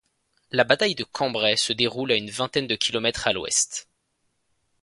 La 0.49 0.63
bataille 0.63 0.95
de 0.95 1.03
Cambrai 1.03 1.57
se 1.57 1.73
déroule 1.73 2.11
à 2.11 2.15
une 2.15 2.31
vingtaine 2.31 2.65
de 2.65 2.73
kilomètres 2.73 3.27
à 3.27 3.33
l'ouest. 3.33 3.87